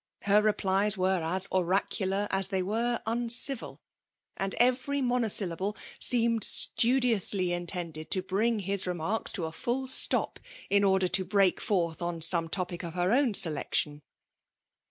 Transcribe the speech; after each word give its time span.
Her 0.23 0.41
replies 0.41 0.97
were 0.97 1.21
as 1.21 1.47
oracular 1.51 2.27
as 2.31 2.47
they 2.47 2.63
were 2.63 3.03
uncivil; 3.05 3.77
and 4.35 4.55
every 4.55 4.99
monosyllable 4.99 5.77
seemed 5.99 6.43
studiously 6.43 7.53
intended 7.53 8.09
to 8.09 8.23
bring 8.23 8.61
his 8.61 8.87
re 8.87 8.95
marks 8.95 9.31
to 9.33 9.45
a 9.45 9.51
full 9.51 9.85
stop, 9.85 10.39
in 10.71 10.83
order 10.83 11.07
to 11.09 11.23
break 11.23 11.61
forth 11.61 12.01
on 12.01 12.19
some 12.19 12.49
topic 12.49 12.81
of 12.81 12.95
her 12.95 13.11
own 13.11 13.35
selection. 13.35 14.01